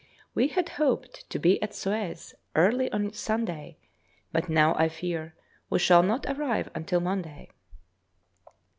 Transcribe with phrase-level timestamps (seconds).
[0.33, 3.77] We had hoped to be at Suez early on Sunday,
[4.31, 5.35] but now I fear
[5.69, 7.51] we shall not arrive until Monday.